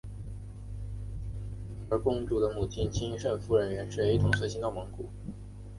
[1.91, 5.11] 而公主的母亲钦圣夫人袁氏也一同随行到蒙古。